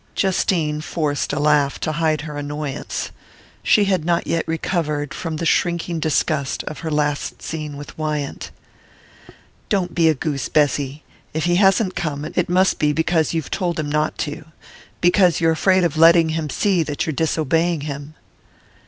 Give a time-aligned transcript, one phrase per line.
[0.15, 3.11] Justine forced a laugh to hide her annoyance.
[3.61, 8.49] She had not yet recovered from the shrinking disgust of her last scene with Wyant.
[9.69, 11.03] "Don't be a goose, Bessy.
[11.35, 14.45] If he hasn't come, it must be because you've told him not to
[15.01, 18.15] because you're afraid of letting him see that you're disobeying him."